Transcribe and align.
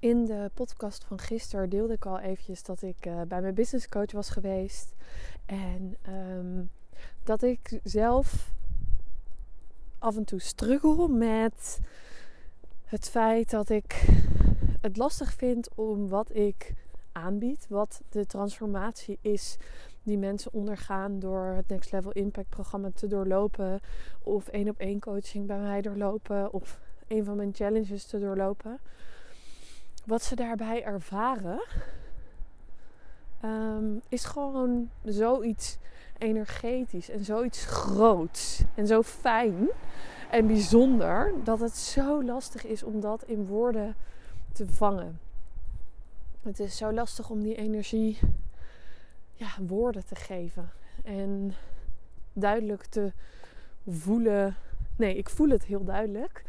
In 0.00 0.24
de 0.24 0.50
podcast 0.54 1.04
van 1.04 1.18
gisteren 1.18 1.68
deelde 1.68 1.92
ik 1.92 2.06
al 2.06 2.18
eventjes 2.18 2.62
dat 2.62 2.82
ik 2.82 3.06
uh, 3.06 3.20
bij 3.28 3.40
mijn 3.40 3.54
business 3.54 3.88
coach 3.88 4.12
was 4.12 4.30
geweest. 4.30 4.94
En 5.46 5.96
ehm, 6.02 6.62
dat 7.24 7.42
ik 7.42 7.80
zelf 7.82 8.52
af 9.98 10.16
en 10.16 10.24
toe 10.24 10.40
struggle 10.40 11.08
met 11.08 11.80
het 12.84 13.08
feit 13.08 13.50
dat 13.50 13.68
ik 13.68 14.06
het 14.80 14.96
lastig 14.96 15.32
vind 15.32 15.68
om 15.74 16.08
wat 16.08 16.34
ik 16.34 16.74
aanbied. 17.12 17.66
Wat 17.68 18.02
de 18.08 18.26
transformatie 18.26 19.18
is 19.20 19.56
die 20.02 20.18
mensen 20.18 20.52
ondergaan 20.52 21.18
door 21.18 21.44
het 21.44 21.68
Next 21.68 21.92
Level 21.92 22.12
Impact 22.12 22.48
programma 22.48 22.90
te 22.94 23.06
doorlopen. 23.06 23.80
Of 24.22 24.48
één 24.48 24.68
op 24.68 24.78
één 24.78 25.00
coaching 25.00 25.46
bij 25.46 25.58
mij 25.58 25.82
doorlopen. 25.82 26.52
Of 26.52 26.80
een 27.06 27.24
van 27.24 27.36
mijn 27.36 27.54
challenges 27.54 28.04
te 28.04 28.18
doorlopen 28.18 28.80
wat 30.08 30.22
ze 30.22 30.34
daarbij 30.34 30.84
ervaren, 30.84 31.62
um, 33.44 34.00
is 34.08 34.24
gewoon 34.24 34.90
zoiets 35.04 35.78
energetisch 36.18 37.10
en 37.10 37.24
zoiets 37.24 37.64
groots 37.64 38.62
en 38.74 38.86
zo 38.86 39.02
fijn 39.02 39.68
en 40.30 40.46
bijzonder 40.46 41.32
dat 41.44 41.60
het 41.60 41.76
zo 41.76 42.24
lastig 42.24 42.64
is 42.64 42.82
om 42.82 43.00
dat 43.00 43.22
in 43.22 43.46
woorden 43.46 43.96
te 44.52 44.66
vangen. 44.66 45.20
Het 46.42 46.60
is 46.60 46.76
zo 46.76 46.92
lastig 46.92 47.30
om 47.30 47.42
die 47.42 47.54
energie 47.54 48.18
ja, 49.32 49.48
woorden 49.66 50.06
te 50.06 50.14
geven 50.14 50.70
en 51.04 51.52
duidelijk 52.32 52.84
te 52.84 53.12
voelen. 53.86 54.56
Nee, 54.96 55.16
ik 55.16 55.28
voel 55.28 55.48
het 55.48 55.64
heel 55.64 55.84
duidelijk. 55.84 56.44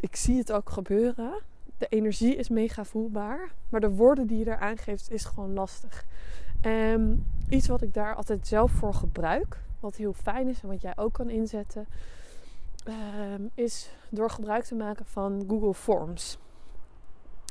Ik 0.00 0.16
zie 0.16 0.38
het 0.38 0.52
ook 0.52 0.70
gebeuren 0.70 1.34
de 1.78 1.86
energie 1.86 2.36
is 2.36 2.48
mega 2.48 2.84
voelbaar. 2.84 3.52
Maar 3.68 3.80
de 3.80 3.90
woorden 3.90 4.26
die 4.26 4.38
je 4.38 4.44
daar 4.44 4.58
aangeeft 4.58 5.10
is 5.10 5.24
gewoon 5.24 5.52
lastig. 5.52 6.04
En 6.60 7.26
iets 7.48 7.68
wat 7.68 7.82
ik 7.82 7.94
daar 7.94 8.14
altijd 8.14 8.46
zelf 8.46 8.72
voor 8.72 8.94
gebruik. 8.94 9.60
Wat 9.80 9.96
heel 9.96 10.12
fijn 10.12 10.48
is 10.48 10.62
en 10.62 10.68
wat 10.68 10.80
jij 10.80 10.96
ook 10.96 11.12
kan 11.12 11.30
inzetten. 11.30 11.86
Ehm, 12.84 13.42
is 13.54 13.90
door 14.08 14.30
gebruik 14.30 14.64
te 14.64 14.74
maken 14.74 15.06
van 15.06 15.44
Google 15.48 15.74
Forms. 15.74 16.38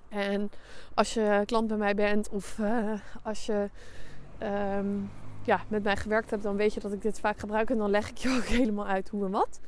En 0.10 0.52
als 0.94 1.14
je 1.14 1.44
klant 1.46 1.68
bij 1.68 1.78
mij 1.78 1.96
bent 1.96 2.30
of 2.30 2.58
uh, 2.58 2.94
als 3.24 3.46
je 3.46 3.70
ehm, 4.38 4.88
ja, 5.44 5.62
met 5.68 5.84
mij 5.84 5.98
gewerkt 5.98 6.30
hebt, 6.30 6.44
dan 6.44 6.56
weet 6.56 6.74
je 6.74 6.80
dat 6.80 6.94
ik 6.94 7.02
dit 7.02 7.20
vaak 7.20 7.40
gebruik. 7.40 7.70
En 7.70 7.78
dan 7.78 7.90
leg 7.90 8.10
ik 8.10 8.18
je 8.18 8.30
ook 8.38 8.46
helemaal 8.46 8.88
uit 8.88 9.10
hoe 9.10 9.26
en 9.26 9.32
wat. 9.32 9.60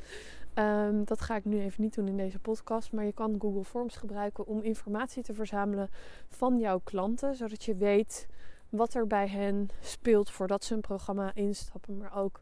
Ehm, 0.55 1.03
dat 1.03 1.21
ga 1.21 1.35
ik 1.35 1.45
nu 1.45 1.59
even 1.59 1.81
niet 1.81 1.95
doen 1.95 2.07
in 2.07 2.17
deze 2.17 2.39
podcast. 2.39 2.91
Maar 2.91 3.05
je 3.05 3.13
kan 3.13 3.35
Google 3.39 3.63
Forms 3.63 3.95
gebruiken 3.95 4.47
om 4.47 4.61
informatie 4.61 5.23
te 5.23 5.33
verzamelen 5.33 5.89
van 6.29 6.59
jouw 6.59 6.79
klanten. 6.83 7.35
Zodat 7.35 7.63
je 7.63 7.75
weet 7.75 8.27
wat 8.69 8.93
er 8.93 9.07
bij 9.07 9.27
hen 9.27 9.69
speelt 9.81 10.31
voordat 10.31 10.63
ze 10.63 10.73
een 10.73 10.81
programma 10.81 11.31
instappen. 11.33 11.97
Maar 11.97 12.15
ook 12.17 12.41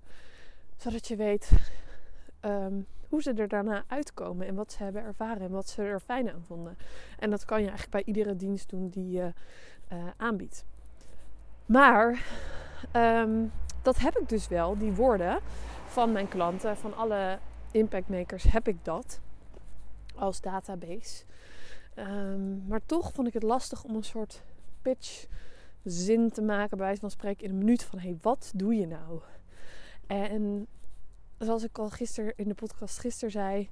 zodat 0.77 1.07
je 1.07 1.15
weet 1.15 1.51
ehm, 2.39 2.81
hoe 3.09 3.21
ze 3.21 3.33
er 3.33 3.47
daarna 3.47 3.83
uitkomen. 3.87 4.47
En 4.47 4.55
wat 4.55 4.71
ze 4.71 4.83
hebben 4.83 5.03
ervaren 5.03 5.41
en 5.41 5.51
wat 5.51 5.69
ze 5.69 5.81
er 5.81 5.99
fijn 5.99 6.31
aan 6.31 6.43
vonden. 6.43 6.77
En 7.19 7.29
dat 7.29 7.45
kan 7.45 7.61
je 7.61 7.67
eigenlijk 7.67 8.05
bij 8.05 8.13
iedere 8.13 8.35
dienst 8.35 8.69
doen 8.69 8.89
die 8.89 9.09
je 9.09 9.33
uh, 9.91 10.03
aanbiedt. 10.17 10.65
Maar 11.65 12.25
um, 12.95 13.51
dat 13.81 13.99
heb 13.99 14.17
ik 14.17 14.29
dus 14.29 14.47
wel, 14.47 14.77
die 14.77 14.91
woorden 14.91 15.39
van 15.85 16.11
mijn 16.11 16.27
klanten, 16.27 16.77
van 16.77 16.95
alle 16.95 17.39
impactmakers 17.73 18.43
heb 18.43 18.67
ik 18.67 18.85
dat 18.85 19.19
als 20.15 20.41
database. 20.41 21.23
Um, 21.95 22.63
maar 22.67 22.81
toch 22.85 23.13
vond 23.13 23.27
ik 23.27 23.33
het 23.33 23.43
lastig 23.43 23.83
om 23.83 23.95
een 23.95 24.03
soort 24.03 24.43
pitch 24.81 25.27
zin 25.83 26.31
te 26.31 26.41
maken, 26.41 26.77
bij 26.77 26.85
wijze 26.85 27.01
van 27.01 27.11
spreken 27.11 27.43
in 27.43 27.49
een 27.49 27.57
minuut 27.57 27.83
van 27.83 27.99
hey, 27.99 28.17
wat 28.21 28.51
doe 28.55 28.75
je 28.75 28.87
nou? 28.87 29.21
En 30.07 30.67
zoals 31.37 31.63
ik 31.63 31.77
al 31.77 31.89
gisteren 31.89 32.33
in 32.35 32.47
de 32.47 32.53
podcast 32.53 32.99
gisteren 32.99 33.31
zei, 33.31 33.69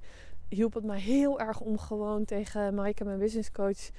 hielp 0.48 0.74
het 0.74 0.84
mij 0.84 1.00
heel 1.00 1.40
erg 1.40 1.60
om 1.60 1.78
gewoon 1.78 2.24
tegen 2.24 2.74
Maaike, 2.74 3.04
mijn 3.04 3.18
business 3.18 3.52
coach, 3.52 3.90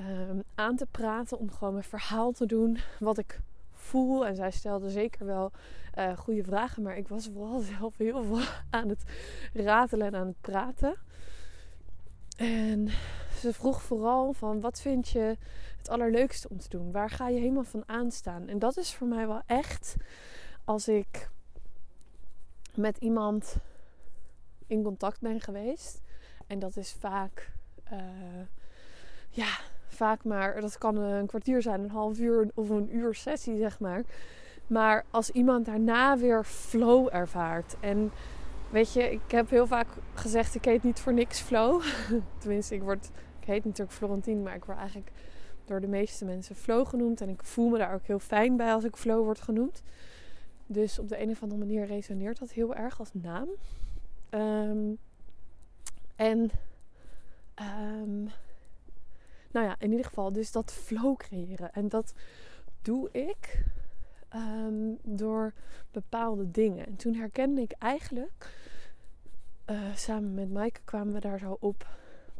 um, 0.00 0.42
aan 0.54 0.76
te 0.76 0.86
praten. 0.90 1.38
Om 1.38 1.50
gewoon 1.50 1.72
mijn 1.72 1.84
verhaal 1.84 2.32
te 2.32 2.46
doen. 2.46 2.78
Wat 2.98 3.18
ik 3.18 3.40
voel. 3.80 4.26
En 4.26 4.36
zij 4.36 4.50
stelde 4.50 4.90
zeker 4.90 5.26
wel 5.26 5.52
uh, 5.98 6.16
goede 6.16 6.44
vragen. 6.44 6.82
Maar 6.82 6.96
ik 6.96 7.08
was 7.08 7.28
vooral 7.32 7.60
zelf 7.78 7.96
heel 7.96 8.22
veel 8.22 8.44
aan 8.70 8.88
het 8.88 9.02
ratelen 9.52 10.06
en 10.06 10.14
aan 10.14 10.26
het 10.26 10.40
praten. 10.40 10.96
En 12.36 12.88
ze 13.40 13.52
vroeg 13.52 13.82
vooral 13.82 14.32
van 14.32 14.60
wat 14.60 14.80
vind 14.80 15.08
je 15.08 15.36
het 15.78 15.88
allerleukste 15.88 16.48
om 16.48 16.58
te 16.58 16.68
doen? 16.68 16.92
Waar 16.92 17.10
ga 17.10 17.28
je 17.28 17.38
helemaal 17.38 17.64
van 17.64 17.82
aanstaan? 17.86 18.48
En 18.48 18.58
dat 18.58 18.76
is 18.76 18.94
voor 18.94 19.06
mij 19.06 19.26
wel 19.26 19.42
echt 19.46 19.96
als 20.64 20.88
ik 20.88 21.30
met 22.74 22.96
iemand 22.96 23.56
in 24.66 24.82
contact 24.82 25.20
ben 25.20 25.40
geweest. 25.40 26.00
En 26.46 26.58
dat 26.58 26.76
is 26.76 26.92
vaak, 26.92 27.52
uh, 27.92 27.98
ja, 29.30 29.58
vaak 29.90 30.24
maar, 30.24 30.60
dat 30.60 30.78
kan 30.78 30.96
een 30.96 31.26
kwartier 31.26 31.62
zijn, 31.62 31.82
een 31.82 31.90
half 31.90 32.18
uur 32.18 32.50
of 32.54 32.68
een 32.68 32.96
uur 32.96 33.14
sessie, 33.14 33.56
zeg 33.56 33.80
maar. 33.80 34.04
Maar 34.66 35.04
als 35.10 35.30
iemand 35.30 35.64
daarna 35.64 36.18
weer 36.18 36.44
flow 36.44 37.08
ervaart. 37.12 37.76
En 37.80 38.12
weet 38.70 38.92
je, 38.92 39.10
ik 39.10 39.30
heb 39.30 39.50
heel 39.50 39.66
vaak 39.66 39.86
gezegd, 40.14 40.54
ik 40.54 40.64
heet 40.64 40.82
niet 40.82 41.00
voor 41.00 41.12
niks 41.12 41.40
flow. 41.40 41.82
Tenminste, 42.38 42.74
ik, 42.74 42.82
word, 42.82 43.10
ik 43.40 43.46
heet 43.46 43.64
natuurlijk 43.64 43.96
Florentine, 43.96 44.42
maar 44.42 44.54
ik 44.54 44.64
word 44.64 44.78
eigenlijk 44.78 45.10
door 45.64 45.80
de 45.80 45.88
meeste 45.88 46.24
mensen 46.24 46.56
flow 46.56 46.86
genoemd. 46.86 47.20
En 47.20 47.28
ik 47.28 47.44
voel 47.44 47.68
me 47.68 47.78
daar 47.78 47.94
ook 47.94 48.06
heel 48.06 48.18
fijn 48.18 48.56
bij 48.56 48.72
als 48.72 48.84
ik 48.84 48.96
flow 48.96 49.24
word 49.24 49.40
genoemd. 49.40 49.82
Dus 50.66 50.98
op 50.98 51.08
de 51.08 51.22
een 51.22 51.30
of 51.30 51.42
andere 51.42 51.60
manier 51.60 51.86
resoneert 51.86 52.38
dat 52.38 52.50
heel 52.50 52.74
erg 52.74 52.98
als 52.98 53.10
naam. 53.12 53.48
Um, 54.30 54.98
en 56.16 56.50
um, 57.60 58.28
nou 59.50 59.66
ja, 59.66 59.76
in 59.78 59.90
ieder 59.90 60.06
geval, 60.06 60.32
dus 60.32 60.52
dat 60.52 60.72
flow 60.72 61.16
creëren. 61.16 61.72
En 61.72 61.88
dat 61.88 62.14
doe 62.82 63.10
ik 63.12 63.64
um, 64.34 64.98
door 65.02 65.52
bepaalde 65.90 66.50
dingen. 66.50 66.86
En 66.86 66.96
toen 66.96 67.14
herkende 67.14 67.60
ik 67.60 67.72
eigenlijk, 67.72 68.54
uh, 69.66 69.94
samen 69.94 70.34
met 70.34 70.52
Maaike 70.52 70.80
kwamen 70.84 71.14
we 71.14 71.20
daar 71.20 71.38
zo 71.38 71.56
op 71.60 71.88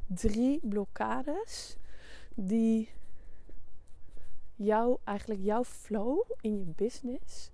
drie 0.06 0.60
blokkades 0.62 1.76
die 2.34 2.90
jou, 4.54 4.98
eigenlijk 5.04 5.40
jouw 5.42 5.64
flow 5.64 6.30
in 6.40 6.58
je 6.58 6.64
business 6.76 7.50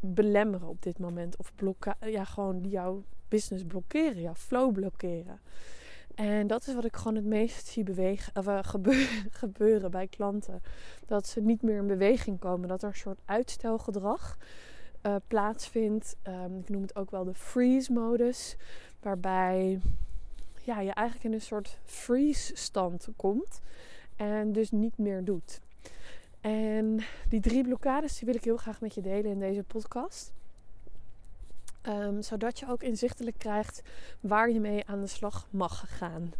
belemmeren 0.00 0.68
op 0.68 0.82
dit 0.82 0.98
moment. 0.98 1.36
Of 1.36 1.54
blokka 1.54 1.96
ja, 2.00 2.24
gewoon 2.24 2.68
jouw 2.68 3.04
business 3.28 3.64
blokkeren, 3.64 4.20
jouw 4.20 4.34
flow 4.34 4.72
blokkeren. 4.72 5.40
En 6.18 6.46
dat 6.46 6.66
is 6.66 6.74
wat 6.74 6.84
ik 6.84 6.96
gewoon 6.96 7.14
het 7.14 7.24
meest 7.24 7.66
zie 7.66 7.84
bewegen, 7.84 8.32
uh, 8.46 8.58
gebeuren, 9.30 9.90
bij 9.90 10.06
klanten. 10.06 10.62
Dat 11.06 11.26
ze 11.26 11.40
niet 11.40 11.62
meer 11.62 11.76
in 11.76 11.86
beweging 11.86 12.38
komen. 12.38 12.68
Dat 12.68 12.82
er 12.82 12.88
een 12.88 12.94
soort 12.94 13.20
uitstelgedrag 13.24 14.38
uh, 15.02 15.14
plaatsvindt. 15.26 16.16
Um, 16.28 16.58
ik 16.58 16.68
noem 16.68 16.82
het 16.82 16.96
ook 16.96 17.10
wel 17.10 17.24
de 17.24 17.34
freeze-modus. 17.34 18.56
Waarbij 19.00 19.80
ja, 20.62 20.80
je 20.80 20.92
eigenlijk 20.92 21.26
in 21.26 21.32
een 21.32 21.40
soort 21.40 21.78
freeze-stand 21.84 23.08
komt. 23.16 23.60
En 24.16 24.52
dus 24.52 24.70
niet 24.70 24.98
meer 24.98 25.24
doet. 25.24 25.60
En 26.40 27.00
die 27.28 27.40
drie 27.40 27.62
blokkades 27.62 28.18
die 28.18 28.26
wil 28.26 28.36
ik 28.36 28.44
heel 28.44 28.56
graag 28.56 28.80
met 28.80 28.94
je 28.94 29.00
delen 29.00 29.30
in 29.30 29.38
deze 29.38 29.64
podcast. 29.64 30.32
Um, 31.88 32.22
zodat 32.22 32.58
je 32.58 32.68
ook 32.68 32.82
inzichtelijk 32.82 33.38
krijgt 33.38 33.82
waar 34.20 34.50
je 34.50 34.60
mee 34.60 34.86
aan 34.86 35.00
de 35.00 35.06
slag 35.06 35.46
mag 35.50 35.98
gaan. 35.98 36.32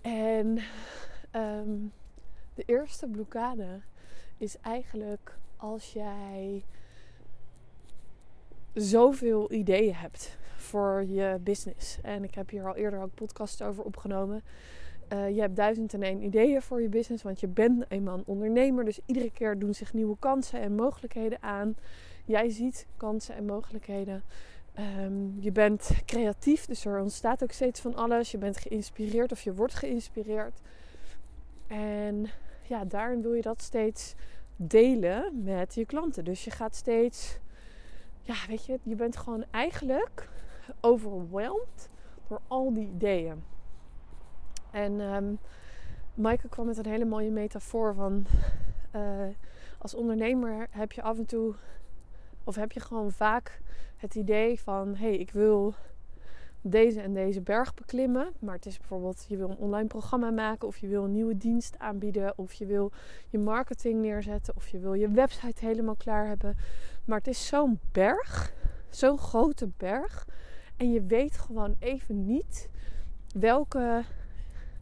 En 0.00 0.58
um, 1.36 1.92
de 2.54 2.62
eerste 2.66 3.06
blokkade 3.06 3.80
is 4.36 4.58
eigenlijk 4.58 5.38
als 5.56 5.92
jij 5.92 6.64
zoveel 8.74 9.52
ideeën 9.52 9.94
hebt 9.94 10.38
voor 10.56 11.04
je 11.04 11.38
business. 11.40 11.98
En 12.02 12.24
ik 12.24 12.34
heb 12.34 12.50
hier 12.50 12.66
al 12.66 12.76
eerder 12.76 13.00
ook 13.00 13.14
podcasts 13.14 13.62
over 13.62 13.84
opgenomen. 13.84 14.42
Uh, 15.12 15.34
je 15.34 15.40
hebt 15.40 15.56
duizend 15.56 15.94
en 15.94 16.02
één 16.02 16.22
ideeën 16.22 16.62
voor 16.62 16.82
je 16.82 16.88
business, 16.88 17.22
want 17.22 17.40
je 17.40 17.48
bent 17.48 17.84
eenmaal 17.88 18.18
een 18.18 18.26
ondernemer. 18.26 18.84
Dus 18.84 19.00
iedere 19.06 19.30
keer 19.30 19.58
doen 19.58 19.74
zich 19.74 19.92
nieuwe 19.92 20.16
kansen 20.18 20.60
en 20.60 20.74
mogelijkheden 20.74 21.42
aan. 21.42 21.76
Jij 22.24 22.50
ziet 22.50 22.86
kansen 22.96 23.34
en 23.34 23.44
mogelijkheden. 23.44 24.22
Ehm, 24.74 25.40
je 25.40 25.52
bent 25.52 25.90
creatief, 26.04 26.66
dus 26.66 26.84
er 26.84 27.00
ontstaat 27.00 27.42
ook 27.42 27.52
steeds 27.52 27.80
van 27.80 27.94
alles. 27.94 28.30
Je 28.30 28.38
bent 28.38 28.56
geïnspireerd 28.56 29.32
of 29.32 29.42
je 29.42 29.54
wordt 29.54 29.74
geïnspireerd. 29.74 30.60
En 31.66 32.26
ja, 32.62 32.84
daarin 32.84 33.22
wil 33.22 33.34
je 33.34 33.42
dat 33.42 33.62
steeds 33.62 34.14
delen 34.56 35.42
met 35.44 35.74
je 35.74 35.86
klanten. 35.86 36.24
Dus 36.24 36.44
je 36.44 36.50
gaat 36.50 36.74
steeds, 36.74 37.38
ja, 38.22 38.34
weet 38.48 38.66
je, 38.66 38.78
je 38.82 38.94
bent 38.94 39.16
gewoon 39.16 39.44
eigenlijk 39.50 40.28
overweldigd 40.80 41.88
door 42.28 42.40
al 42.48 42.74
die 42.74 42.88
ideeën. 42.88 43.42
En 44.70 45.00
um, 45.00 45.38
Maaike 46.14 46.48
kwam 46.48 46.66
met 46.66 46.78
een 46.78 46.90
hele 46.90 47.04
mooie 47.04 47.30
metafoor 47.30 47.94
van 47.94 48.26
uh, 48.96 49.26
als 49.78 49.94
ondernemer 49.94 50.66
heb 50.70 50.92
je 50.92 51.02
af 51.02 51.18
en 51.18 51.26
toe, 51.26 51.54
of 52.50 52.56
heb 52.56 52.72
je 52.72 52.80
gewoon 52.80 53.12
vaak 53.12 53.60
het 53.96 54.14
idee 54.14 54.60
van 54.60 54.88
hé, 54.88 55.06
hey, 55.06 55.16
ik 55.16 55.30
wil 55.30 55.74
deze 56.60 57.00
en 57.00 57.12
deze 57.12 57.40
berg 57.40 57.74
beklimmen. 57.74 58.32
Maar 58.38 58.54
het 58.54 58.66
is 58.66 58.78
bijvoorbeeld, 58.78 59.24
je 59.28 59.36
wil 59.36 59.50
een 59.50 59.56
online 59.56 59.86
programma 59.86 60.30
maken, 60.30 60.68
of 60.68 60.76
je 60.76 60.86
wil 60.86 61.04
een 61.04 61.12
nieuwe 61.12 61.36
dienst 61.36 61.78
aanbieden, 61.78 62.38
of 62.38 62.52
je 62.52 62.66
wil 62.66 62.92
je 63.28 63.38
marketing 63.38 64.00
neerzetten, 64.00 64.56
of 64.56 64.68
je 64.68 64.78
wil 64.78 64.94
je 64.94 65.10
website 65.10 65.64
helemaal 65.64 65.94
klaar 65.94 66.26
hebben. 66.26 66.56
Maar 67.04 67.18
het 67.18 67.26
is 67.26 67.46
zo'n 67.46 67.80
berg, 67.92 68.54
zo'n 68.88 69.18
grote 69.18 69.68
berg. 69.76 70.26
En 70.76 70.92
je 70.92 71.02
weet 71.02 71.38
gewoon 71.38 71.76
even 71.78 72.26
niet 72.26 72.68
welke 73.34 74.04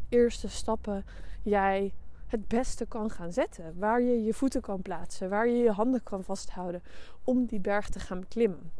eerste 0.08 0.48
stappen 0.48 1.04
jij 1.42 1.92
het 2.28 2.48
beste 2.48 2.86
kan 2.86 3.10
gaan 3.10 3.32
zetten. 3.32 3.78
Waar 3.78 4.00
je 4.00 4.24
je 4.24 4.34
voeten 4.34 4.60
kan 4.60 4.82
plaatsen, 4.82 5.28
waar 5.28 5.48
je 5.48 5.56
je 5.56 5.70
handen 5.70 6.02
kan 6.02 6.24
vasthouden 6.24 6.82
om 7.24 7.46
die 7.46 7.60
berg 7.60 7.88
te 7.88 8.00
gaan 8.00 8.20
beklimmen. 8.20 8.72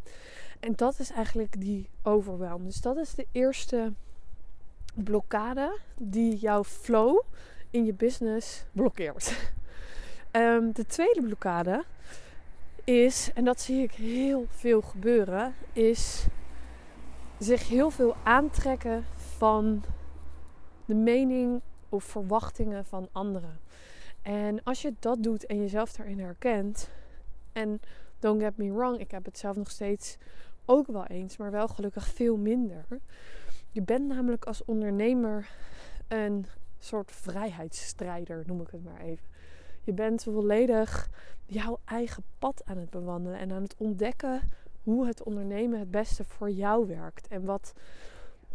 En 0.60 0.72
dat 0.76 0.98
is 0.98 1.10
eigenlijk 1.10 1.60
die 1.60 1.88
overwhelm. 2.02 2.64
Dus 2.64 2.80
dat 2.80 2.96
is 2.96 3.14
de 3.14 3.26
eerste 3.32 3.92
blokkade 4.94 5.78
die 5.96 6.36
jouw 6.36 6.64
flow 6.64 7.22
in 7.70 7.84
je 7.84 7.94
business 7.94 8.64
blokkeert. 8.72 9.52
Um, 10.32 10.72
de 10.78 10.86
tweede 10.86 11.22
blokkade 11.22 11.84
is, 12.84 13.30
en 13.34 13.44
dat 13.44 13.60
zie 13.60 13.82
ik 13.82 13.92
heel 13.92 14.46
veel 14.48 14.80
gebeuren, 14.80 15.54
is 15.72 16.26
zich 17.38 17.68
heel 17.68 17.90
veel 17.90 18.16
aantrekken 18.22 19.04
van 19.14 19.84
de 20.84 20.94
mening 20.94 21.60
of 21.88 22.04
verwachtingen 22.04 22.84
van 22.84 23.08
anderen. 23.12 23.60
En 24.22 24.62
als 24.62 24.82
je 24.82 24.94
dat 24.98 25.22
doet 25.22 25.46
en 25.46 25.58
jezelf 25.58 25.92
daarin 25.92 26.18
herkent, 26.18 26.90
en 27.52 27.80
don't 28.18 28.42
get 28.42 28.56
me 28.56 28.72
wrong, 28.72 28.98
ik 28.98 29.10
heb 29.10 29.24
het 29.24 29.38
zelf 29.38 29.56
nog 29.56 29.70
steeds 29.70 30.16
ook 30.64 30.86
wel 30.86 31.06
eens, 31.06 31.36
maar 31.36 31.50
wel 31.50 31.68
gelukkig 31.68 32.06
veel 32.06 32.36
minder. 32.36 32.86
Je 33.70 33.82
bent 33.82 34.08
namelijk 34.08 34.44
als 34.44 34.64
ondernemer 34.64 35.50
een 36.08 36.46
soort 36.78 37.12
vrijheidsstrijder, 37.12 38.42
noem 38.46 38.60
ik 38.60 38.70
het 38.70 38.84
maar 38.84 39.00
even. 39.00 39.26
Je 39.84 39.92
bent 39.92 40.22
volledig 40.22 41.10
jouw 41.46 41.78
eigen 41.84 42.22
pad 42.38 42.62
aan 42.64 42.76
het 42.76 42.90
bewandelen 42.90 43.38
en 43.38 43.52
aan 43.52 43.62
het 43.62 43.74
ontdekken 43.78 44.40
hoe 44.82 45.06
het 45.06 45.22
ondernemen 45.22 45.78
het 45.78 45.90
beste 45.90 46.24
voor 46.24 46.50
jou 46.50 46.86
werkt. 46.86 47.28
En 47.28 47.44
wat, 47.44 47.72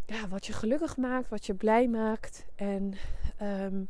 ja, 0.05 0.27
wat 0.27 0.45
je 0.45 0.53
gelukkig 0.53 0.97
maakt, 0.97 1.29
wat 1.29 1.45
je 1.45 1.53
blij 1.53 1.87
maakt. 1.87 2.45
En 2.55 2.93
um, 3.41 3.89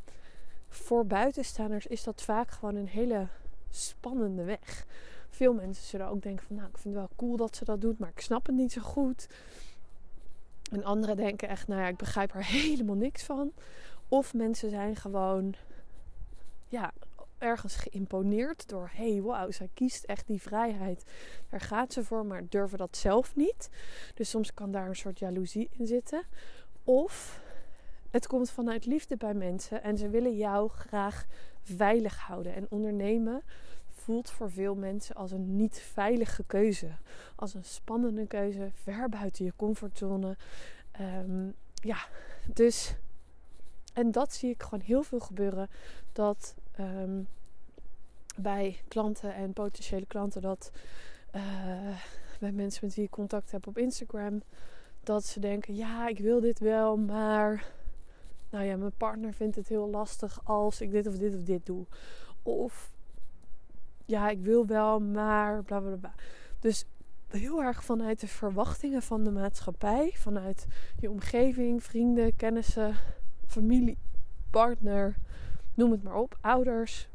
voor 0.70 1.06
buitenstaanders 1.06 1.88
is 1.88 2.04
dat 2.04 2.22
vaak 2.22 2.52
gewoon 2.52 2.76
een 2.76 2.88
hele 2.88 3.28
spannende 3.70 4.44
weg 4.44 4.86
veel 5.34 5.54
mensen 5.54 5.84
zullen 5.84 6.08
ook 6.08 6.22
denken 6.22 6.46
van 6.46 6.56
nou, 6.56 6.68
ik 6.68 6.78
vind 6.78 6.96
het 6.96 7.04
wel 7.04 7.16
cool 7.16 7.38
dat 7.38 7.56
ze 7.56 7.66
dat 7.66 7.82
doet, 7.82 8.00
maar 8.00 8.10
ik 8.10 8.20
snap 8.20 8.46
het 8.46 8.56
niet 8.56 8.72
zo 8.72 8.82
goed. 8.82 9.28
En 10.72 10.84
anderen 10.84 11.16
denken 11.16 11.48
echt, 11.48 11.68
nou 11.68 11.82
ja, 11.82 11.88
ik 11.88 11.98
begrijp 11.98 12.34
er 12.34 12.46
helemaal 12.62 12.96
niks 12.96 13.24
van. 13.24 13.52
Of 14.08 14.34
mensen 14.34 14.70
zijn 14.70 14.96
gewoon, 14.96 15.54
ja, 16.68 16.92
ergens 17.44 17.76
geïmponeerd 17.76 18.70
door, 18.70 18.90
hey, 18.94 19.22
wauw, 19.22 19.52
zij 19.52 19.70
kiest 19.74 20.04
echt 20.04 20.28
die 20.28 20.42
vrijheid. 20.42 21.04
Daar 21.50 21.62
gaat 21.62 21.94
ze 21.94 22.04
voor, 22.04 22.26
maar 22.26 22.44
durven 22.50 22.78
dat 22.78 22.98
zelf 22.98 23.36
niet. 23.36 23.70
Dus 24.14 24.30
soms 24.30 24.54
kan 24.54 24.72
daar 24.72 24.88
een 24.88 24.96
soort 24.96 25.20
jaloezie 25.20 25.70
in 25.78 25.88
zitten. 25.88 26.24
Of 26.84 27.42
het 28.10 28.28
komt 28.28 28.50
vanuit 28.52 28.86
liefde 28.86 29.18
bij 29.18 29.34
mensen 29.34 29.84
en 29.84 29.98
ze 29.98 30.10
willen 30.10 30.36
jou 30.36 30.70
graag 30.70 31.26
veilig 31.62 32.18
houden 32.20 32.56
en 32.56 32.66
ondernemen 32.70 33.44
voelt 33.88 34.30
voor 34.30 34.52
veel 34.52 34.76
mensen 34.76 35.16
als 35.16 35.32
een 35.32 35.56
niet 35.56 35.80
veilige 35.80 36.44
keuze. 36.44 36.92
Als 37.36 37.54
een 37.54 37.64
spannende 37.64 38.28
keuze, 38.28 38.72
ver 38.74 39.10
buiten 39.10 39.46
je 39.46 39.54
comfortzone. 39.56 40.38
Ehm, 40.92 41.50
ja, 41.74 41.98
dus. 42.54 42.96
En 43.94 44.12
dat 44.12 44.34
zie 44.34 44.50
ik 44.50 44.64
gewoon 44.64 44.84
heel 44.86 45.04
veel 45.04 45.20
gebeuren. 45.20 45.70
Dat 46.12 46.56
ehm, 46.76 47.22
bij 48.36 48.82
klanten 48.88 49.36
en 49.36 49.54
potentiële 49.54 50.06
klanten, 50.06 50.42
dat 50.42 50.72
uh, 51.36 51.98
bij 52.40 52.52
mensen 52.52 52.86
met 52.86 52.96
wie 52.96 53.04
ik 53.04 53.12
contact 53.12 53.52
heb 53.52 53.68
op 53.68 53.78
Instagram, 53.78 54.42
dat 55.04 55.26
ze 55.26 55.40
denken: 55.40 55.76
ja, 55.76 56.08
ik 56.08 56.20
wil 56.20 56.40
dit 56.40 56.60
wel, 56.60 56.98
maar. 56.98 57.72
Nou 58.50 58.66
ja, 58.66 58.78
mijn 58.78 58.98
partner 58.98 59.34
vindt 59.34 59.56
het 59.56 59.68
heel 59.68 59.90
lastig 59.90 60.40
als 60.44 60.82
ik 60.82 60.92
dit 60.92 61.08
of 61.08 61.18
dit 61.18 61.36
of 61.36 61.44
dit 61.44 61.66
doe. 61.66 61.86
Of 62.44 62.92
ja, 64.06 64.30
ik 64.30 64.40
wil 64.40 64.66
wel, 64.66 65.00
maar 65.00 65.64
bla 65.64 65.80
bla 65.80 65.96
bla. 65.96 66.14
Dus 66.60 66.86
heel 67.28 67.64
erg 67.64 67.84
vanuit 67.84 68.20
de 68.20 68.28
verwachtingen 68.28 69.02
van 69.02 69.24
de 69.24 69.32
maatschappij, 69.32 70.12
vanuit 70.16 70.66
je 71.00 71.10
omgeving, 71.10 71.84
vrienden, 71.84 72.36
kennissen, 72.36 72.96
familie, 73.48 73.98
partner, 74.50 75.16
noem 75.74 75.92
het 75.92 76.04
maar 76.04 76.16
op, 76.16 76.38
ouders. 76.42 77.08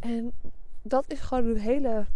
En 0.00 0.32
dat 0.82 1.04
is 1.10 1.20
gewoon 1.20 1.46
een 1.46 1.60
hele 1.60 2.06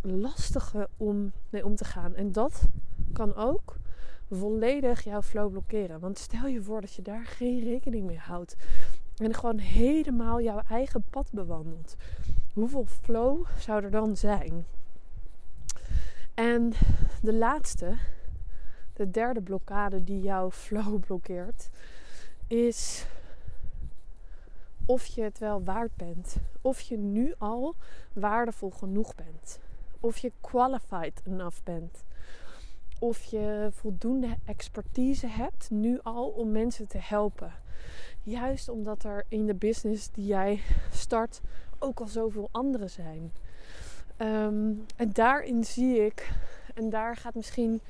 lastige 0.00 0.88
om 0.96 1.32
mee 1.50 1.64
om 1.64 1.76
te 1.76 1.84
gaan. 1.84 2.14
En 2.14 2.32
dat 2.32 2.68
kan 3.12 3.34
ook 3.34 3.76
volledig 4.30 5.04
jouw 5.04 5.22
flow 5.22 5.50
blokkeren. 5.50 6.00
Want 6.00 6.18
stel 6.18 6.46
je 6.46 6.62
voor 6.62 6.80
dat 6.80 6.94
je 6.94 7.02
daar 7.02 7.26
geen 7.26 7.60
rekening 7.60 8.06
mee 8.06 8.18
houdt. 8.18 8.56
En 9.16 9.34
gewoon 9.34 9.58
helemaal 9.58 10.40
jouw 10.40 10.62
eigen 10.68 11.04
pad 11.10 11.28
bewandelt. 11.32 11.96
Hoeveel 12.52 12.86
flow 12.86 13.46
zou 13.58 13.84
er 13.84 13.90
dan 13.90 14.16
zijn? 14.16 14.64
En 16.34 16.72
de 17.22 17.34
laatste, 17.34 17.96
de 18.92 19.10
derde 19.10 19.40
blokkade 19.40 20.04
die 20.04 20.20
jouw 20.20 20.50
flow 20.50 21.00
blokkeert, 21.00 21.68
is 22.46 23.06
of 24.86 25.06
je 25.06 25.22
het 25.22 25.38
wel 25.38 25.64
waard 25.64 25.96
bent. 25.96 26.36
Of 26.60 26.80
je 26.80 26.96
nu 26.96 27.34
al 27.38 27.74
waardevol 28.12 28.70
genoeg 28.70 29.14
bent. 29.14 29.58
Of 30.00 30.18
je 30.18 30.32
qualified 30.40 31.22
enough 31.26 31.62
bent. 31.64 32.04
Of 32.98 33.22
je 33.22 33.68
voldoende 33.72 34.36
expertise 34.44 35.26
hebt 35.26 35.70
nu 35.70 36.00
al 36.02 36.28
om 36.28 36.52
mensen 36.52 36.88
te 36.88 36.98
helpen. 37.00 37.52
Juist 38.22 38.68
omdat 38.68 39.04
er 39.04 39.24
in 39.28 39.46
de 39.46 39.54
business 39.54 40.10
die 40.10 40.26
jij 40.26 40.60
start 40.90 41.40
ook 41.78 42.00
al 42.00 42.06
zoveel 42.06 42.48
anderen 42.50 42.90
zijn. 42.90 43.32
Ehm, 44.16 44.72
en 44.96 45.12
daarin 45.12 45.64
zie 45.64 46.04
ik, 46.04 46.30
en 46.74 46.90
daar 46.90 47.16
gaat 47.16 47.34
misschien 47.34 47.80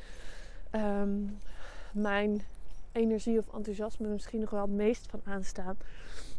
ehm, 0.70 1.18
mijn 1.92 2.42
energie 2.92 3.38
of 3.38 3.54
enthousiasme 3.54 4.08
misschien 4.08 4.40
nog 4.40 4.50
wel 4.50 4.60
het 4.60 4.70
meest 4.70 5.06
van 5.10 5.20
aanstaan. 5.24 5.76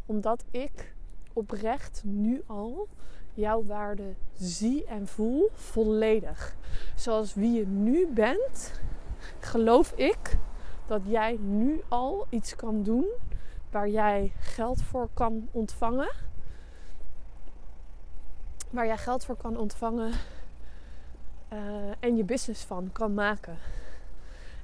Omdat 0.05 0.43
ik 0.51 0.93
oprecht 1.33 2.01
nu 2.05 2.43
al 2.47 2.87
jouw 3.33 3.63
waarde 3.63 4.13
zie 4.33 4.85
en 4.85 5.07
voel 5.07 5.49
volledig. 5.53 6.55
Zoals 6.95 7.33
wie 7.33 7.51
je 7.51 7.67
nu 7.67 8.07
bent, 8.07 8.81
geloof 9.39 9.91
ik 9.91 10.37
dat 10.85 11.01
jij 11.05 11.37
nu 11.39 11.81
al 11.87 12.25
iets 12.29 12.55
kan 12.55 12.83
doen 12.83 13.05
waar 13.71 13.89
jij 13.89 14.31
geld 14.39 14.81
voor 14.81 15.09
kan 15.13 15.47
ontvangen. 15.51 16.11
Waar 18.69 18.85
jij 18.85 18.97
geld 18.97 19.25
voor 19.25 19.35
kan 19.35 19.57
ontvangen 19.57 20.11
uh, 21.53 21.59
en 21.99 22.15
je 22.15 22.23
business 22.23 22.63
van 22.63 22.89
kan 22.91 23.13
maken. 23.13 23.57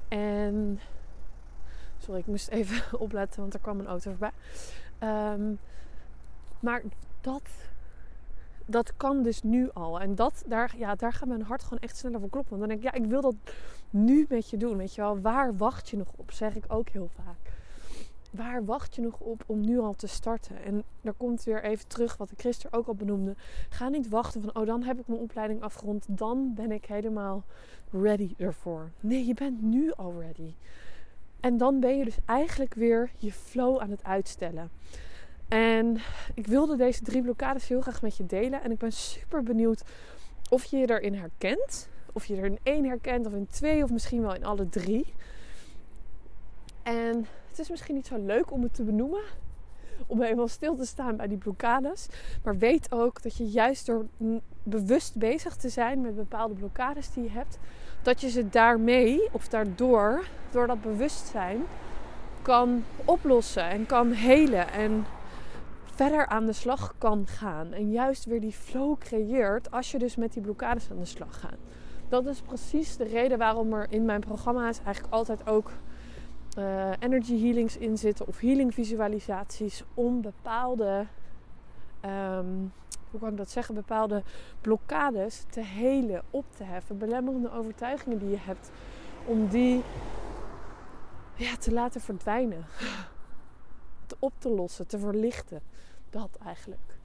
En 0.08 0.79
sorry, 2.00 2.20
ik 2.20 2.27
moest 2.27 2.48
even 2.48 2.84
opletten, 3.06 3.41
want 3.41 3.53
er 3.53 3.60
kwam 3.60 3.79
een 3.79 3.88
auto 3.88 4.10
voorbij. 4.10 4.32
Um, 5.34 5.60
maar 6.60 6.82
dat, 7.22 7.44
dat 8.65 8.98
kan 8.98 9.24
dus 9.24 9.44
nu 9.44 9.70
al. 9.74 10.00
En 10.00 10.15
dat, 10.15 10.44
daar, 10.48 10.74
ja, 10.77 10.96
daar 10.96 11.13
gaat 11.13 11.27
mijn 11.27 11.41
hart 11.41 11.63
gewoon 11.63 11.79
echt 11.79 11.98
sneller 11.98 12.20
voor 12.20 12.29
kloppen. 12.29 12.58
Want 12.58 12.70
dan 12.70 12.70
denk 12.70 12.88
ik, 12.88 12.94
ja, 12.94 13.03
ik 13.03 13.10
wil 13.10 13.22
dat 13.22 13.36
nu 13.89 14.25
met 14.29 14.50
je 14.50 14.58
doen. 14.58 14.77
Weet 14.77 14.96
je 14.96 15.01
wel, 15.01 15.20
waar 15.22 15.58
wacht 15.58 15.89
je 15.89 15.98
nog 15.98 16.08
op? 16.15 16.32
Zeg 16.32 16.56
ik 16.56 16.63
ook 16.68 16.89
heel 16.89 17.10
vaak. 17.15 17.58
waar 18.32 18.65
wacht 18.65 18.96
je 18.96 19.01
nog 19.01 19.20
op 19.20 19.44
om 19.46 19.60
nu 19.60 19.79
al 19.79 19.94
te 19.94 20.08
starten? 20.08 20.63
En 20.63 20.84
daar 21.01 21.13
komt 21.13 21.44
weer 21.44 21.63
even 21.63 21.88
terug 21.88 22.18
wat 22.18 22.32
ik 22.32 22.41
gisteren 22.41 22.79
ook 22.79 22.88
al 22.88 22.96
benoemde. 22.96 23.36
Ga 23.70 23.89
niet 23.89 24.10
wachten 24.10 24.41
van, 24.41 24.56
oh 24.56 24.65
dan 24.65 24.84
heb 24.84 25.00
ik 25.00 25.08
mijn 25.08 25.20
opleiding 25.20 25.62
afgerond. 25.62 26.06
Dan 26.10 26.53
ben 26.56 26.72
ik 26.72 26.86
helemaal 26.86 27.44
ready 27.91 28.34
ervoor. 28.38 28.89
Nee, 29.00 29.25
je 29.25 29.34
bent 29.34 29.62
nu 29.62 29.91
al 29.91 30.13
ready. 30.20 30.53
En 31.39 31.58
dan 31.58 31.79
ben 31.79 31.98
je 31.98 32.03
dus 32.03 32.17
eigenlijk 32.25 32.74
weer 32.74 33.12
je 33.17 33.31
flow 33.31 33.79
aan 33.79 33.89
het 33.89 34.03
uitstellen. 34.03 34.72
En 35.48 35.98
ik 36.34 36.48
wilde 36.48 36.75
deze 36.75 37.03
drie 37.03 37.22
blokkades 37.22 37.67
heel 37.67 37.81
graag 37.81 38.01
met 38.01 38.17
je 38.17 38.25
delen. 38.25 38.63
En 38.63 38.72
ik 38.72 38.77
ben 38.77 38.91
super 38.91 39.43
benieuwd 39.43 39.84
of 40.50 40.63
je 40.63 40.77
je 40.77 40.89
erin 40.89 41.13
herkent. 41.13 41.89
Of 42.13 42.25
je 42.25 42.36
er 42.36 42.46
in 42.46 42.60
één 42.63 42.86
herkent, 42.86 43.25
of 43.25 43.34
in 43.34 43.48
twee, 43.48 43.84
of 43.84 43.89
misschien 43.89 44.22
wel 44.22 44.36
in 44.36 44.46
alle 44.46 44.69
drie. 44.69 45.13
En 46.84 47.25
het 47.50 47.60
is 47.60 47.69
misschien 47.69 47.96
niet 47.96 48.08
zo 48.08 48.25
leuk 48.25 48.51
om 48.51 48.63
het 48.63 48.74
te 48.74 48.84
benoemen. 48.84 49.24
Om 50.10 50.22
helemaal 50.22 50.48
stil 50.48 50.75
te 50.75 50.86
staan 50.86 51.16
bij 51.16 51.28
die 51.28 51.38
blokkades. 51.38 52.08
Maar 52.44 52.58
weet 52.58 52.92
ook 52.92 53.22
dat 53.22 53.38
je 53.38 53.48
juist 53.48 53.86
door 53.86 54.06
bewust 54.63 55.16
bezig 55.16 55.56
te 55.56 55.70
zijn 55.70 56.01
met 56.01 56.16
bepaalde 56.16 56.54
blokkades 56.54 57.13
die 57.13 57.24
je 57.24 57.30
hebt. 57.30 57.60
Dat 58.01 58.22
je 58.22 58.30
ze 58.30 58.50
daarmee 58.50 59.30
of 59.32 59.48
daardoor, 59.48 60.24
door 60.51 60.68
dat 60.68 60.82
bewustzijn, 60.82 61.62
kan 62.42 62.84
oplossen 63.06 63.70
en 63.70 63.86
kan 63.86 64.12
helen. 64.12 64.72
En 64.72 65.06
verder 65.84 66.28
aan 66.28 66.46
de 66.46 66.54
slag 66.54 66.94
kan 66.98 67.28
gaan. 67.28 67.74
En 67.74 67.92
juist 67.92 68.25
weer 68.25 68.42
die 68.42 68.51
flow 68.51 68.98
creëert 68.98 69.72
als 69.72 69.92
je 69.92 69.98
dus 70.00 70.16
met 70.16 70.34
die 70.34 70.42
blokkades 70.42 70.92
aan 70.92 71.00
de 71.00 71.06
slag 71.06 71.39
gaat. 71.39 71.60
Dat 72.10 72.25
is 72.25 72.42
precies 72.42 72.98
de 72.98 73.04
reden 73.04 73.38
waarom 73.38 73.74
er 73.74 73.88
in 73.89 74.06
mijn 74.06 74.20
programma's 74.20 74.80
eigenlijk 74.84 75.13
altijd 75.13 75.48
ook 75.48 75.72
uh, 76.60 76.92
energy 77.00 77.39
healings 77.42 77.78
in 77.78 77.98
zitten 77.98 78.28
of 78.28 78.39
healing 78.39 78.74
visualisaties 78.74 79.84
om 79.94 80.22
bepaalde, 80.22 81.06
um, 82.06 82.74
hoe 83.12 83.20
kan 83.20 83.30
ik 83.30 83.38
dat 83.38 83.50
zeggen, 83.50 83.75
bepaalde 83.75 84.24
blokkades 84.62 85.46
te 85.50 85.62
helen, 85.62 86.24
op 86.30 86.46
te 86.56 86.63
heffen, 86.63 86.98
belemmerende 86.98 87.51
overtuigingen 87.51 88.20
die 88.20 88.30
je 88.30 88.39
hebt, 88.39 88.72
om 89.25 89.48
die 89.48 89.84
ja, 91.36 91.56
te 91.56 91.72
laten 91.72 92.01
verdwijnen, 92.01 92.66
te 94.06 94.16
op 94.20 94.34
te 94.38 94.50
lossen, 94.50 94.88
te 94.88 95.00
verlichten. 95.00 95.62
Dat 96.10 96.38
eigenlijk. 96.46 96.98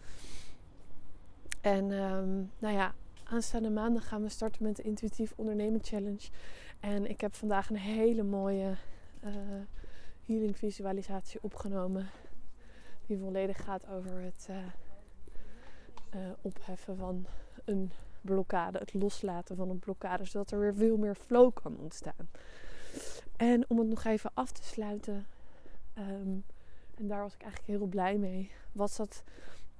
En 1.60 1.90
um, 1.90 2.50
nou 2.58 2.74
ja, 2.74 2.94
aanstaande 3.24 3.70
maandag 3.70 4.08
gaan 4.08 4.22
we 4.22 4.28
starten 4.28 4.62
met 4.62 4.76
de 4.76 4.82
Intuïtief 4.82 5.32
Ondernemen 5.36 5.80
Challenge. 5.82 6.28
En 6.80 7.10
ik 7.10 7.20
heb 7.20 7.34
vandaag 7.34 7.70
een 7.70 7.76
hele 7.76 8.22
mooie 8.22 8.76
healing 10.26 10.58
visualisatie 10.58 11.42
opgenomen. 11.42 12.10
Die 13.06 13.18
volledig 13.18 13.64
gaat 13.64 13.88
over 13.88 14.20
het 14.20 14.46
uh, 14.50 14.56
uh, 16.14 16.30
opheffen 16.40 16.96
van 16.96 17.26
een 17.64 17.92
blokkade. 18.20 18.78
Het 18.78 18.94
loslaten 18.94 19.56
van 19.56 19.70
een 19.70 19.78
blokkade. 19.78 20.24
Zodat 20.24 20.50
er 20.50 20.58
weer 20.58 20.74
veel 20.74 20.96
meer 20.96 21.14
flow 21.14 21.52
kan 21.54 21.76
ontstaan. 21.78 22.28
En 23.36 23.70
om 23.70 23.78
het 23.78 23.88
nog 23.88 24.04
even 24.04 24.30
af 24.34 24.52
te 24.52 24.62
sluiten. 24.62 25.26
Um, 25.98 26.44
en 26.94 27.06
daar 27.08 27.22
was 27.22 27.34
ik 27.34 27.42
eigenlijk 27.42 27.78
heel 27.78 27.88
blij 27.88 28.18
mee. 28.18 28.50
Was 28.72 28.96
dat 28.96 29.22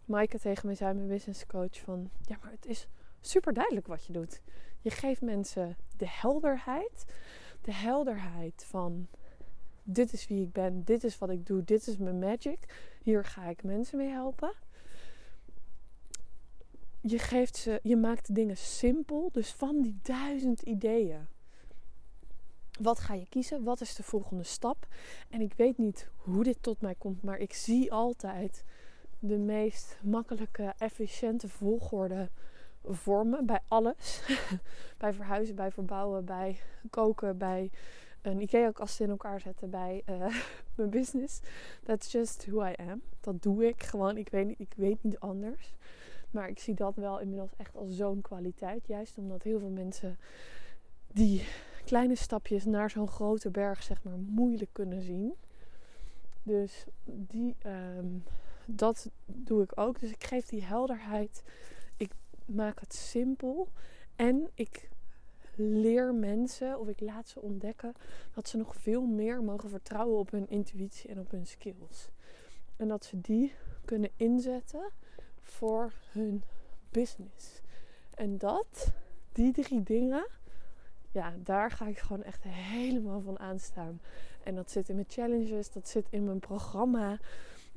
Maaike 0.05 0.39
tegen 0.39 0.67
mij 0.67 0.75
zei, 0.75 0.95
mijn 0.95 1.09
business 1.09 1.47
coach, 1.47 1.81
van 1.81 2.11
ja, 2.21 2.37
maar 2.43 2.51
het 2.51 2.67
is 2.67 2.89
super 3.21 3.53
duidelijk 3.53 3.87
wat 3.87 4.05
je 4.05 4.13
doet. 4.13 4.41
Je 4.81 4.91
geeft 4.91 5.21
mensen 5.21 5.77
de 5.97 6.09
helderheid. 6.09 7.05
De 7.61 7.73
helderheid 7.73 8.65
van 8.67 9.09
dit 9.85 10.13
is 10.13 10.27
wie 10.27 10.43
ik 10.43 10.53
ben, 10.53 10.85
dit 10.85 11.05
is 11.05 11.19
wat 11.19 11.31
ik 11.31 11.47
doe, 11.47 11.65
dit 11.65 11.87
is 11.87 11.97
mijn 11.97 12.19
magic. 12.19 12.59
Hier 13.03 13.25
ga 13.25 13.45
ik 13.45 13.63
mensen 13.63 13.99
mee 13.99 14.09
helpen. 14.09 14.53
Je, 17.01 17.19
geeft 17.19 17.57
ze, 17.57 17.81
je 17.83 17.97
maakt 17.97 18.35
dingen 18.35 18.57
simpel. 18.57 19.29
Dus 19.33 19.53
van 19.53 19.83
die 19.83 19.99
duizend 20.03 20.63
ideeën. 20.63 21.27
Wat 22.81 22.99
ga 22.99 23.15
je 23.15 23.29
kiezen? 23.29 23.63
Wat 23.63 23.81
is 23.81 23.95
de 23.95 24.03
volgende 24.03 24.43
stap? 24.43 24.87
En 25.31 25.41
ik 25.41 25.53
weet 25.57 25.79
niet 25.79 26.09
hoe 26.17 26.45
dit 26.45 26.57
tot 26.61 26.81
mij 26.81 26.95
komt, 26.95 27.23
maar 27.23 27.39
ik 27.39 27.53
zie 27.53 27.93
altijd 27.93 28.65
de 29.19 29.39
meest 29.39 29.99
makkelijke, 30.03 30.75
efficiënte 30.79 31.49
volgorde 31.49 32.29
vormen 32.85 33.47
bij 33.47 33.61
alles. 33.69 34.23
bij 34.99 35.13
verhuizen, 35.13 35.55
bij 35.55 35.71
verbouwen, 35.71 36.25
bij 36.25 36.59
koken, 36.91 37.39
bij 37.39 37.71
een 38.25 38.41
IKEA-kast 38.41 39.01
in 39.01 39.11
elkaar 39.11 39.41
zetten 39.41 39.71
bij 39.71 40.03
uh, 40.09 40.27
mijn 40.77 40.91
business. 40.91 41.41
That's 41.83 42.13
just 42.13 42.47
who 42.47 42.67
I 42.67 42.75
am. 42.91 43.03
Dat 43.21 43.43
doe 43.43 43.67
ik 43.67 43.83
gewoon. 43.83 44.17
Ik 44.17 44.29
weet, 44.29 44.55
ik 44.59 44.73
weet 44.77 45.03
niet 45.03 45.19
anders. 45.19 45.75
Maar 46.31 46.49
ik 46.49 46.59
zie 46.59 46.75
dat 46.75 46.97
wel 46.97 47.21
inmiddels 47.21 47.57
echt 47.57 47.77
als 47.77 47.97
zo'n 47.97 48.21
kwaliteit. 48.21 48.87
Juist 48.87 49.19
omdat 49.19 49.43
heel 49.43 49.59
veel 49.59 49.71
mensen 49.71 50.19
die 51.13 51.47
kleine 51.85 52.15
stapjes 52.15 52.65
naar 52.65 52.91
zo'n 52.91 53.09
grote 53.09 53.51
berg, 53.51 53.83
zeg 53.83 54.03
maar, 54.03 54.19
moeilijk 54.19 54.73
kunnen 54.73 55.03
zien. 55.03 55.35
Dus 56.43 56.85
die, 57.05 57.57
um, 57.67 58.25
dat 58.67 59.11
doe 59.27 59.63
ik 59.63 59.73
ook. 59.75 60.01
Dus 60.01 60.11
ik 60.11 60.25
geef 60.25 60.47
die 60.47 60.65
helderheid. 60.65 61.43
Ik 61.97 62.13
maak 62.45 62.81
het 62.81 62.95
simpel. 62.95 63.69
En 64.17 64.51
ik 64.55 64.89
leer 65.57 66.15
mensen 66.15 66.79
of 66.79 66.89
ik 66.89 67.01
laat 67.01 67.29
ze 67.29 67.41
ontdekken 67.41 67.93
dat 68.35 68.49
ze 68.49 68.57
nog 68.57 68.77
veel 68.77 69.03
meer 69.07 69.43
mogen 69.43 69.71
vertrouwen 69.71 70.19
op 70.19 70.31
hun 70.31 70.49
intuïtie 70.49 71.11
en 71.11 71.21
op 71.21 71.31
hun 71.31 71.47
skills. 71.47 72.09
En 72.77 72.89
dat 72.89 73.05
ze 73.05 73.21
die 73.21 73.53
kunnen 73.85 74.11
inzetten 74.17 74.91
voor 75.41 75.93
hun 76.13 76.43
business. 76.91 77.61
En 78.15 78.39
dat, 78.39 78.93
die 79.33 79.53
drie 79.53 79.83
dingen, 79.83 80.27
ja, 81.11 81.35
daar 81.43 81.71
ga 81.71 81.87
ik 81.87 81.99
gewoon 81.99 82.23
echt 82.23 82.43
helemaal 82.43 83.21
van 83.21 83.39
aanstaan. 83.39 84.01
En 84.43 84.55
dat 84.55 84.71
zit 84.71 84.89
in 84.89 84.95
mijn 84.95 85.11
challenges, 85.11 85.71
dat 85.71 85.89
zit 85.89 86.07
in 86.11 86.25
mijn 86.25 86.41
programma, 86.41 87.19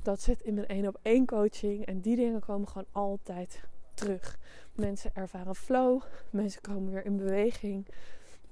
dat 0.02 0.20
zit 0.20 0.42
in 0.42 0.54
mijn 0.54 0.66
één 0.66 0.86
op 0.86 0.98
één 1.02 1.26
coaching. 1.26 1.86
En 1.86 2.00
die 2.00 2.16
dingen 2.16 2.40
komen 2.40 2.68
gewoon 2.68 2.88
altijd 2.92 3.60
terug. 3.98 4.38
Mensen 4.72 5.14
ervaren 5.14 5.54
flow, 5.54 6.02
mensen 6.30 6.60
komen 6.60 6.92
weer 6.92 7.04
in 7.04 7.16
beweging. 7.16 7.86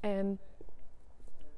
En 0.00 0.38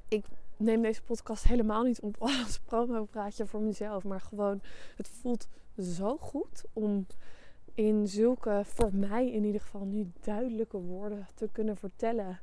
ik 0.07 0.25
neem 0.57 0.81
deze 0.81 1.03
podcast 1.03 1.43
helemaal 1.43 1.83
niet 1.83 1.99
op 1.99 2.21
als 2.45 2.59
promo-praatje 2.59 3.45
voor 3.45 3.61
mezelf, 3.61 4.03
maar 4.03 4.21
gewoon 4.21 4.61
het 4.95 5.07
voelt 5.07 5.47
zo 5.77 6.17
goed 6.17 6.63
om 6.73 7.05
in 7.73 8.07
zulke, 8.07 8.61
voor 8.65 8.93
mij 8.93 9.31
in 9.31 9.43
ieder 9.43 9.61
geval, 9.61 9.85
nu 9.85 10.11
duidelijke 10.21 10.77
woorden 10.77 11.27
te 11.35 11.49
kunnen 11.51 11.77
vertellen 11.77 12.39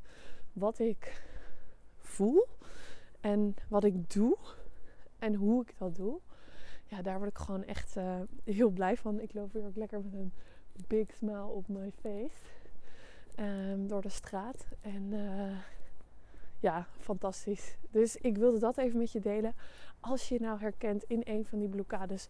wat 0.52 0.78
ik 0.78 1.22
voel 1.98 2.46
en 3.20 3.54
wat 3.68 3.84
ik 3.84 4.10
doe 4.10 4.36
en 5.18 5.34
hoe 5.34 5.62
ik 5.62 5.78
dat 5.78 5.96
doe. 5.96 6.20
Ja, 6.86 7.02
daar 7.02 7.18
word 7.18 7.30
ik 7.30 7.38
gewoon 7.38 7.64
echt 7.64 7.96
uh, 7.96 8.20
heel 8.44 8.70
blij 8.70 8.96
van. 8.96 9.20
Ik 9.20 9.34
loop 9.34 9.52
weer 9.52 9.66
ook 9.66 9.76
lekker 9.76 10.00
met 10.02 10.12
een 10.12 10.32
big 10.86 11.12
smile 11.12 11.46
op 11.46 11.68
my 11.68 11.90
face 12.00 12.44
um, 13.36 13.88
door 13.88 14.02
de 14.02 14.08
straat. 14.08 14.66
En 14.80 15.02
uh, 15.12 15.58
ja, 16.60 16.86
fantastisch. 16.98 17.76
Dus 17.90 18.16
ik 18.16 18.36
wilde 18.36 18.58
dat 18.58 18.78
even 18.78 18.98
met 18.98 19.12
je 19.12 19.20
delen. 19.20 19.54
Als 20.00 20.28
je 20.28 20.40
nou 20.40 20.60
herkent 20.60 21.04
in 21.04 21.20
een 21.24 21.46
van 21.46 21.58
die 21.58 21.68
blokkades, 21.68 22.28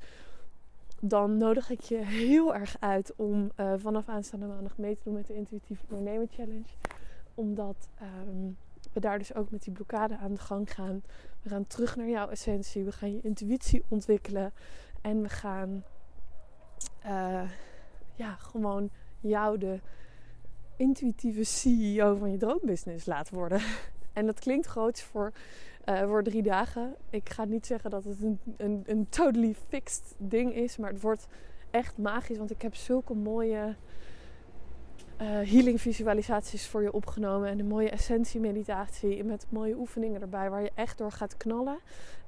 dan 1.01 1.37
nodig 1.37 1.71
ik 1.71 1.81
je 1.81 1.97
heel 1.97 2.55
erg 2.55 2.77
uit 2.81 3.15
om 3.17 3.51
uh, 3.57 3.73
vanaf 3.77 4.09
aanstaande 4.09 4.47
maandag 4.47 4.79
mee 4.79 4.97
te 4.97 5.05
doen 5.05 5.15
met 5.15 5.27
de 5.27 5.35
Intuïtieve 5.35 5.83
Ondernemer 5.89 6.27
Challenge. 6.31 6.69
Omdat 7.35 7.89
um, 8.29 8.57
we 8.93 9.01
daar 9.01 9.19
dus 9.19 9.35
ook 9.35 9.51
met 9.51 9.63
die 9.63 9.73
blokkade 9.73 10.17
aan 10.17 10.35
de 10.35 10.41
gang 10.41 10.75
gaan. 10.75 11.03
We 11.43 11.49
gaan 11.49 11.67
terug 11.67 11.97
naar 11.97 12.09
jouw 12.09 12.29
essentie. 12.29 12.85
We 12.85 12.93
gaan 12.93 13.13
je 13.13 13.21
intuïtie 13.23 13.85
ontwikkelen. 13.89 14.53
En 15.01 15.23
we 15.23 15.29
gaan 15.29 15.85
uh, 17.07 17.43
ja, 18.17 18.35
gewoon 18.35 18.91
jou 19.21 19.59
de 19.59 19.81
intuïtieve 20.77 21.45
CEO 21.45 22.17
van 22.17 22.31
je 22.31 22.37
droombusiness 22.37 23.07
laten 23.07 23.35
worden. 23.35 23.61
En 24.13 24.27
dat 24.27 24.41
klinkt 24.41 24.67
groots 24.67 25.03
voor, 25.03 25.33
uh, 25.85 26.03
voor 26.03 26.23
drie 26.23 26.43
dagen. 26.43 26.95
Ik 27.11 27.31
ga 27.31 27.45
niet 27.45 27.67
zeggen 27.67 27.91
dat 27.91 28.05
het 28.05 28.23
een, 28.23 28.39
een, 28.57 28.83
een 28.87 29.09
totally 29.09 29.55
fixed 29.69 30.15
ding 30.19 30.55
is, 30.55 30.77
maar 30.77 30.91
het 30.91 31.01
wordt 31.01 31.27
echt 31.71 31.99
magisch. 31.99 32.39
Want 32.39 32.51
ik 32.51 32.63
heb 32.63 32.75
zulke 32.75 33.15
mooie 33.15 33.75
uh, 35.23 35.29
healing 35.29 35.81
visualisaties 35.81 36.67
voor 36.67 36.83
je 36.83 36.93
opgenomen. 36.93 37.49
En 37.49 37.59
een 37.59 37.67
mooie 37.67 37.91
essentie 37.91 38.41
meditatie 38.41 39.25
met 39.25 39.47
mooie 39.49 39.75
oefeningen 39.75 40.21
erbij 40.21 40.51
waar 40.51 40.63
je 40.63 40.73
echt 40.75 40.99
door 40.99 41.13
gaat 41.13 41.37
knallen. 41.37 41.79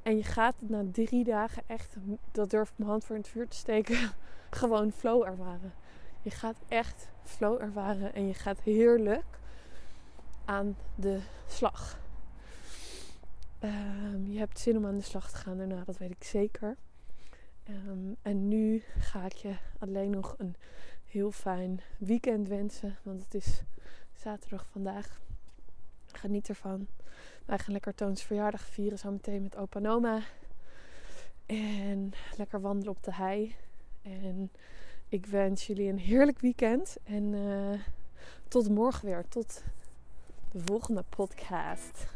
En 0.02 0.16
je 0.16 0.24
gaat 0.24 0.54
na 0.58 0.82
drie 0.92 1.24
dagen 1.24 1.62
echt, 1.66 1.96
dat 2.32 2.50
durf 2.50 2.68
ik 2.70 2.78
mijn 2.78 2.90
hand 2.90 3.04
voor 3.04 3.14
in 3.16 3.20
het 3.20 3.30
vuur 3.30 3.48
te 3.48 3.56
steken, 3.56 3.98
gewoon 4.50 4.92
flow 4.92 5.22
ervaren. 5.22 5.72
Je 6.22 6.30
gaat 6.30 6.56
echt 6.68 7.08
flow 7.24 7.60
ervaren 7.60 8.14
en 8.14 8.26
je 8.26 8.34
gaat 8.34 8.60
heerlijk 8.60 9.24
aan 10.44 10.76
de 10.94 11.18
slag. 11.46 11.98
Ehm, 13.58 14.30
je 14.30 14.38
hebt 14.38 14.58
zin 14.58 14.76
om 14.76 14.86
aan 14.86 14.96
de 14.96 15.02
slag 15.02 15.30
te 15.30 15.36
gaan 15.36 15.56
daarna, 15.56 15.82
dat 15.84 15.98
weet 15.98 16.10
ik 16.10 16.24
zeker. 16.24 16.76
Ehm, 17.64 18.14
en 18.22 18.48
nu 18.48 18.82
ga 18.98 19.24
ik 19.24 19.32
je 19.32 19.54
alleen 19.78 20.10
nog 20.10 20.34
een 20.38 20.56
heel 21.08 21.30
fijn 21.30 21.80
weekend 21.98 22.48
wensen. 22.48 22.96
Want 23.02 23.22
het 23.22 23.34
is 23.34 23.62
zaterdag 24.14 24.66
vandaag. 24.70 25.20
Geniet 26.06 26.48
ervan. 26.48 26.86
Wij 27.44 27.58
gaan 27.58 27.72
lekker 27.72 27.94
Toons 27.94 28.22
verjaardag 28.22 28.66
vieren 28.66 28.98
zo 28.98 29.10
meteen 29.10 29.42
met 29.42 29.56
opa 29.56 29.78
en. 29.78 30.22
En 31.46 32.12
lekker 32.36 32.60
wandelen 32.60 32.92
op 32.92 33.02
de 33.02 33.14
hei. 33.14 33.54
En 34.02 34.50
ik 35.08 35.26
wens 35.26 35.66
jullie 35.66 35.88
een 35.88 35.98
heerlijk 35.98 36.38
weekend. 36.38 36.96
En 37.04 37.32
uh, 37.32 37.80
tot 38.48 38.68
morgen 38.68 39.06
weer. 39.06 39.28
Tot 39.28 39.62
de 40.52 40.60
volgende 40.64 41.04
podcast. 41.08 42.06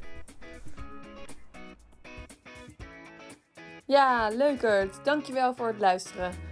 Ja, 3.85 4.29
leukert. 4.29 5.05
Dankjewel 5.05 5.55
voor 5.55 5.67
het 5.67 5.81
luisteren. 5.81 6.52